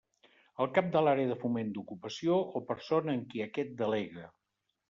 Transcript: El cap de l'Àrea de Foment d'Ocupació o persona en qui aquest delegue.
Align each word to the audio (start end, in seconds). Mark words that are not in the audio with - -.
El 0.63 0.69
cap 0.77 0.87
de 0.95 1.03
l'Àrea 1.07 1.29
de 1.33 1.37
Foment 1.43 1.69
d'Ocupació 1.75 2.39
o 2.61 2.65
persona 2.73 3.15
en 3.19 3.23
qui 3.35 3.47
aquest 3.49 3.77
delegue. 3.83 4.27